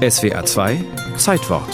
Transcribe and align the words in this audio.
SWA 0.00 0.46
2 0.46 0.82
Zeitwort 1.18 1.68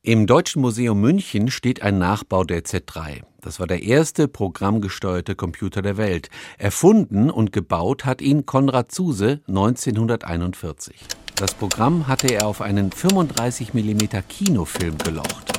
Im 0.00 0.26
Deutschen 0.26 0.62
Museum 0.62 0.98
München 0.98 1.50
steht 1.50 1.82
ein 1.82 1.98
Nachbau 1.98 2.42
der 2.42 2.64
Z3. 2.64 3.20
Das 3.42 3.60
war 3.60 3.66
der 3.66 3.82
erste 3.82 4.28
programmgesteuerte 4.28 5.34
Computer 5.34 5.82
der 5.82 5.98
Welt. 5.98 6.30
Erfunden 6.56 7.28
und 7.28 7.52
gebaut 7.52 8.06
hat 8.06 8.22
ihn 8.22 8.46
Konrad 8.46 8.92
Zuse 8.92 9.42
1941. 9.46 10.96
Das 11.36 11.52
Programm 11.52 12.08
hatte 12.08 12.28
er 12.28 12.46
auf 12.46 12.62
einen 12.62 12.90
35 12.90 13.74
mm 13.74 13.98
Kinofilm 14.26 14.96
gelocht. 14.96 15.52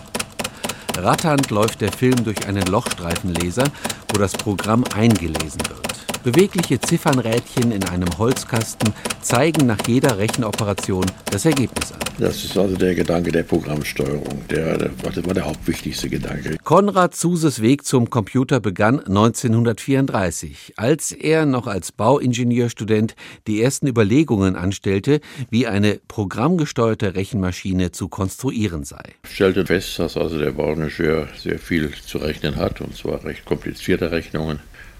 Ratternd 0.97 1.51
läuft 1.51 1.81
der 1.81 1.91
Film 1.91 2.23
durch 2.23 2.47
einen 2.47 2.65
Lochstreifenleser, 2.65 3.65
wo 4.11 4.17
das 4.17 4.33
Programm 4.33 4.83
eingelesen 4.95 5.61
wird. 5.69 5.94
Bewegliche 6.25 6.79
Ziffernrädchen 6.79 7.71
in 7.71 7.83
einem 7.83 8.09
Holzkasten 8.17 8.91
zeigen 9.21 9.67
nach 9.67 9.77
jeder 9.85 10.17
Rechenoperation 10.17 11.05
das 11.29 11.45
Ergebnis 11.45 11.91
an. 11.91 11.99
Das 12.17 12.43
ist 12.43 12.57
also 12.57 12.75
der 12.75 12.95
Gedanke 12.95 13.31
der 13.31 13.43
Programmsteuerung. 13.43 14.41
Der, 14.49 14.75
der, 14.75 14.89
das 15.03 15.23
war 15.23 15.35
der 15.35 15.45
hauptwichtigste 15.45 16.09
Gedanke. 16.09 16.57
Konrad 16.63 17.13
Zuses 17.13 17.61
Weg 17.61 17.85
zum 17.85 18.09
Computer 18.09 18.59
begann 18.59 19.01
1934, 19.01 20.73
als 20.77 21.11
er 21.11 21.45
noch 21.45 21.67
als 21.67 21.91
Bauingenieurstudent 21.91 23.15
die 23.45 23.61
ersten 23.61 23.85
Überlegungen 23.85 24.55
anstellte, 24.55 25.19
wie 25.51 25.67
eine 25.67 25.99
programmgesteuerte 26.07 27.13
Rechenmaschine 27.13 27.91
zu 27.91 28.07
konstruieren 28.07 28.83
sei. 28.83 29.13
Ich 29.25 29.35
stellte 29.35 29.63
fest, 29.63 29.99
dass 29.99 30.17
also 30.17 30.39
der 30.39 30.53
Bauingenieur 30.53 31.27
sehr 31.37 31.59
viel 31.59 31.91
zu 31.91 32.17
rechnen 32.17 32.55
hat, 32.55 32.81
und 32.81 32.97
zwar 32.97 33.23
recht 33.23 33.45
komplizierte 33.45 34.09
Rechnungen. 34.09 34.59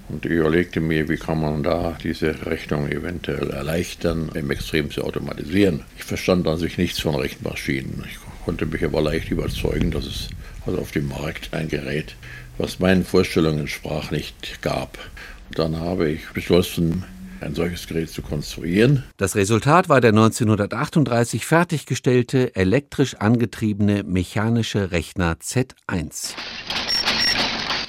Und 0.10 0.26
ich 0.26 0.32
überlegte 0.32 0.82
mir, 0.82 1.10
wie 1.10 1.18
kann 1.18 1.42
man 1.42 1.64
da 1.64 1.98
diese 2.04 2.46
Rechnung 2.46 2.88
eventuell 2.90 3.50
erleichtern, 3.50 4.30
im 4.36 4.52
Extrem 4.52 4.92
zu 4.92 5.04
automatisieren. 5.04 5.84
Ich 5.98 6.04
verstand 6.04 6.48
an 6.48 6.58
sich 6.58 6.78
nichts 6.78 7.00
von 7.00 7.16
Rechenmaschinen. 7.16 8.04
Ich 8.10 8.18
konnte 8.46 8.66
mich 8.68 8.84
aber 8.84 9.02
leicht 9.02 9.32
überzeugen, 9.32 9.92
dass 9.92 10.06
es 10.06 10.30
also 10.66 10.80
auf 10.80 10.92
dem 10.92 11.08
Markt 11.08 11.54
ein 11.54 11.68
Gerät, 11.68 12.16
was 12.58 12.80
meinen 12.80 13.04
Vorstellungen 13.04 13.60
entsprach, 13.62 14.12
nicht 14.12 14.62
gab. 14.62 14.98
Dann 15.52 15.80
habe 15.80 16.10
ich 16.10 16.28
beschlossen, 16.34 17.04
ein 17.42 17.54
solches 17.54 17.88
Gerät 17.88 18.10
zu 18.10 18.22
konstruieren. 18.22 19.04
Das 19.18 19.36
Resultat 19.36 19.90
war 19.90 20.02
der 20.02 20.12
1938 20.12 21.46
fertiggestellte, 21.46 22.56
elektrisch 22.56 23.16
angetriebene 23.16 24.04
mechanische 24.04 24.92
Rechner 24.92 25.36
Z1. 25.36 26.34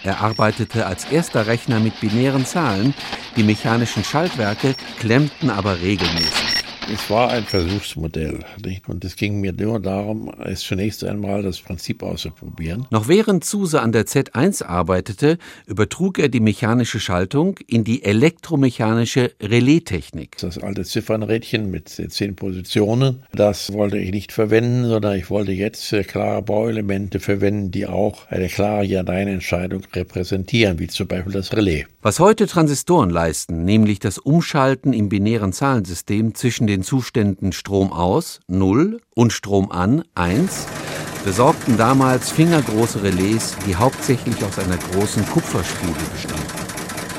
Er 0.07 0.21
arbeitete 0.21 0.87
als 0.87 1.05
erster 1.07 1.49
Rechner 1.49 1.81
mit 1.81 1.99
binären 1.99 2.47
Zahlen, 2.47 2.95
die 3.35 3.43
mechanischen 3.43 4.05
Schaltwerke 4.05 4.77
klemmten 5.01 5.51
aber 5.51 5.81
regelmäßig. 5.81 6.46
Es 6.93 7.11
war 7.11 7.31
ein 7.31 7.43
Versuchsmodell. 7.43 8.45
Nicht? 8.65 8.89
Und 8.89 9.05
es 9.05 9.17
ging 9.17 9.41
mir 9.41 9.53
nur 9.53 9.81
darum, 9.81 10.33
es 10.45 10.61
zunächst 10.61 11.03
einmal 11.03 11.43
das 11.43 11.61
Prinzip 11.61 12.01
auszuprobieren. 12.01 12.87
Noch 12.91 13.09
während 13.09 13.45
Zuse 13.45 13.83
an 13.83 13.91
der 13.91 14.07
Z1 14.07 14.65
arbeitete, 14.65 15.39
übertrug 15.67 16.21
er 16.21 16.29
die 16.29 16.39
mechanische 16.39 17.01
Schaltung 17.01 17.59
in 17.67 17.83
die 17.83 18.05
elektromechanische 18.05 19.33
Relaistechnik. 19.43 20.37
Das 20.39 20.59
alte 20.59 20.85
Ziffernrädchen 20.85 21.73
mit 21.73 21.89
zehn 21.89 22.37
Positionen, 22.37 23.25
das 23.33 23.73
wollte 23.73 23.99
ich 23.99 24.13
nicht 24.13 24.31
verwenden, 24.31 24.89
sondern 24.89 25.19
ich 25.19 25.29
wollte 25.29 25.51
jetzt 25.51 25.93
klare 26.07 26.43
Bauelemente 26.43 27.19
verwenden, 27.19 27.73
die 27.73 27.89
auch 27.89 28.29
eine 28.29 28.47
klare 28.47 28.85
Ja-Nein-Entscheidung 28.85 29.83
repräsentieren, 29.93 30.79
wie 30.79 30.87
zum 30.87 31.09
Beispiel 31.09 31.33
das 31.33 31.53
Relais. 31.53 31.87
Was 32.01 32.21
heute 32.21 32.47
Transistoren 32.47 33.11
leisten, 33.11 33.65
nämlich 33.65 33.99
das 33.99 34.19
Umschalten 34.19 34.93
im 34.93 35.09
binären 35.09 35.53
Zahlensystem 35.53 36.37
zwischen 36.37 36.69
den 36.69 36.76
den 36.77 36.83
Zuständen 36.83 37.53
Strom 37.53 37.91
aus 37.91 38.41
0 38.49 39.01
und 39.15 39.33
Strom 39.33 39.73
an 39.73 40.05
1 40.15 40.67
besorgten 41.25 41.79
damals 41.79 42.31
fingergroße 42.31 43.03
Relais, 43.03 43.57
die 43.67 43.75
hauptsächlich 43.75 44.45
aus 44.45 44.59
einer 44.59 44.77
großen 44.77 45.27
Kupferspule 45.27 45.95
bestanden. 46.13 46.45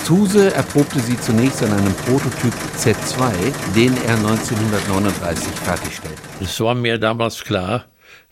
Zuse 0.04 0.54
erprobte 0.54 1.00
sie 1.00 1.20
zunächst 1.20 1.64
an 1.64 1.74
einem 1.74 1.94
Prototyp 2.06 2.54
Z2, 2.78 3.32
den 3.76 3.98
er 4.06 4.18
1939 4.18 5.48
fertigstellte. 5.64 6.22
Es 6.40 6.60
war 6.60 6.76
mir 6.76 7.00
damals 7.00 7.44
klar, 7.44 7.86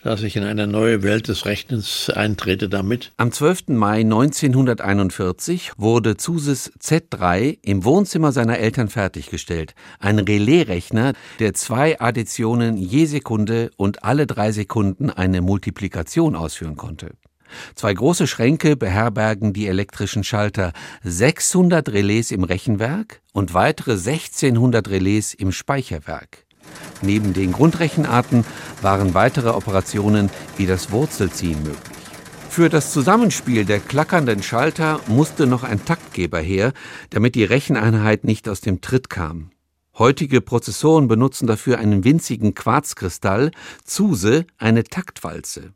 dass 0.06 0.22
ich 0.22 0.36
in 0.36 0.44
eine 0.44 0.68
neue 0.68 1.02
Welt 1.02 1.26
des 1.26 1.46
Rechnens 1.46 2.10
eintrete 2.10 2.68
damit. 2.68 3.10
Am 3.16 3.32
12. 3.32 3.70
Mai 3.70 4.02
1941 4.02 5.72
wurde 5.78 6.16
Zuses 6.16 6.72
Z3 6.78 7.58
im 7.60 7.84
Wohnzimmer 7.84 8.30
seiner 8.30 8.60
Eltern 8.60 8.88
fertiggestellt. 8.88 9.74
Ein 9.98 10.20
Relaisrechner, 10.20 11.14
der 11.40 11.54
zwei 11.54 12.00
Additionen 12.00 12.76
je 12.76 13.06
Sekunde 13.06 13.72
und 13.76 14.04
alle 14.04 14.28
drei 14.28 14.52
Sekunden 14.52 15.10
eine 15.10 15.40
Multiplikation 15.40 16.36
ausführen 16.36 16.76
konnte. 16.76 17.10
Zwei 17.74 17.92
große 17.92 18.28
Schränke 18.28 18.76
beherbergen 18.76 19.52
die 19.52 19.66
elektrischen 19.66 20.22
Schalter, 20.22 20.72
600 21.02 21.88
Relais 21.88 22.30
im 22.30 22.44
Rechenwerk 22.44 23.22
und 23.32 23.54
weitere 23.54 23.92
1600 23.92 24.88
Relais 24.88 25.34
im 25.34 25.50
Speicherwerk. 25.50 26.45
Neben 27.02 27.32
den 27.32 27.52
Grundrechenarten 27.52 28.44
waren 28.82 29.14
weitere 29.14 29.50
Operationen 29.50 30.30
wie 30.56 30.66
das 30.66 30.90
Wurzelziehen 30.90 31.62
möglich. 31.62 31.96
Für 32.48 32.70
das 32.70 32.90
Zusammenspiel 32.92 33.66
der 33.66 33.80
klackernden 33.80 34.42
Schalter 34.42 35.00
musste 35.08 35.46
noch 35.46 35.62
ein 35.62 35.84
Taktgeber 35.84 36.40
her, 36.40 36.72
damit 37.10 37.34
die 37.34 37.44
Recheneinheit 37.44 38.24
nicht 38.24 38.48
aus 38.48 38.62
dem 38.62 38.80
Tritt 38.80 39.10
kam. 39.10 39.50
Heutige 39.98 40.40
Prozessoren 40.40 41.06
benutzen 41.06 41.46
dafür 41.46 41.78
einen 41.78 42.04
winzigen 42.04 42.54
Quarzkristall, 42.54 43.50
Zuse 43.84 44.46
eine 44.58 44.84
Taktwalze. 44.84 45.72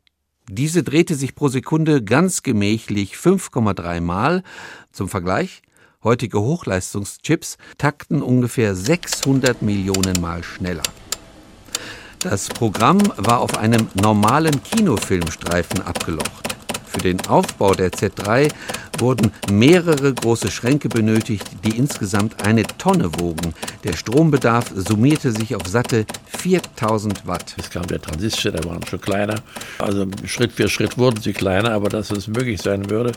Diese 0.49 0.83
drehte 0.83 1.15
sich 1.15 1.33
pro 1.35 1.47
Sekunde 1.47 2.03
ganz 2.03 2.43
gemächlich 2.43 3.15
5,3 3.15 4.01
Mal. 4.01 4.43
Zum 4.91 5.07
Vergleich, 5.07 5.61
heutige 6.03 6.41
Hochleistungschips 6.41 7.57
takten 7.77 8.21
ungefähr 8.21 8.75
600 8.75 9.61
Millionen 9.61 10.19
Mal 10.19 10.43
schneller. 10.43 10.83
Das 12.23 12.49
Programm 12.49 12.99
war 13.17 13.39
auf 13.39 13.57
einem 13.57 13.87
normalen 13.95 14.61
Kinofilmstreifen 14.61 15.81
abgelocht. 15.81 16.55
Für 16.85 16.99
den 16.99 17.19
Aufbau 17.27 17.73
der 17.73 17.91
Z3 17.91 18.51
wurden 18.99 19.31
mehrere 19.51 20.13
große 20.13 20.51
Schränke 20.51 20.87
benötigt, 20.87 21.49
die 21.65 21.75
insgesamt 21.77 22.45
eine 22.45 22.63
Tonne 22.63 23.09
wogen. 23.19 23.53
Der 23.83 23.93
Strombedarf 23.93 24.71
summierte 24.75 25.31
sich 25.31 25.55
auf 25.55 25.67
satte 25.67 26.05
4000 26.37 27.25
Watt. 27.25 27.55
Es 27.57 27.69
kam 27.69 27.87
der 27.87 28.01
Transistor, 28.01 28.51
der 28.51 28.63
waren 28.65 28.85
schon 28.85 29.01
kleiner. 29.01 29.35
Also 29.79 30.05
Schritt 30.25 30.51
für 30.51 30.69
Schritt 30.69 30.97
wurden 30.97 31.21
sie 31.21 31.33
kleiner, 31.33 31.71
aber 31.71 31.89
dass 31.89 32.11
es 32.11 32.27
möglich 32.27 32.61
sein 32.61 32.89
würde, 32.89 33.13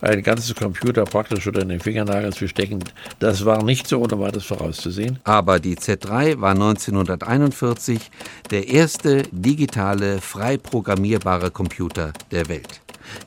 ein 0.00 0.22
ganzes 0.22 0.54
Computer 0.54 1.04
praktisch 1.04 1.46
unter 1.46 1.64
den 1.64 1.80
Fingernagel 1.80 2.32
zu 2.32 2.48
stecken, 2.48 2.80
das 3.18 3.44
war 3.44 3.62
nicht 3.62 3.88
so 3.88 4.00
ohne 4.00 4.18
weiteres 4.18 4.44
vorauszusehen. 4.44 5.18
Aber 5.24 5.58
die 5.58 5.76
Z3 5.76 6.40
war 6.40 6.52
1941 6.52 8.10
der 8.50 8.68
erste 8.68 9.22
digitale, 9.30 10.20
frei 10.20 10.56
programmierbare 10.56 11.50
Computer 11.50 12.12
der 12.30 12.48
Welt. 12.48 12.80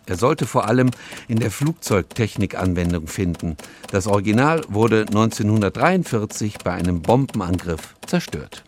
Er 0.05 0.17
sollte 0.17 0.45
vor 0.45 0.67
allem 0.67 0.91
in 1.27 1.39
der 1.39 1.51
Flugzeugtechnik 1.51 2.57
Anwendung 2.57 3.07
finden. 3.07 3.55
Das 3.91 4.07
Original 4.07 4.61
wurde 4.67 5.01
1943 5.01 6.57
bei 6.63 6.71
einem 6.71 7.01
Bombenangriff 7.01 7.95
zerstört. 8.05 8.63